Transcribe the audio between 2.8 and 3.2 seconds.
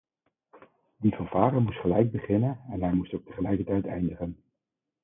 hij moest